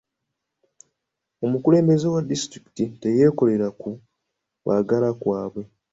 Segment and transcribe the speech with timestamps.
[1.45, 3.89] Omukulembeze wa disitulikiti teyakolera ku
[4.61, 5.63] kwagala kwabwe.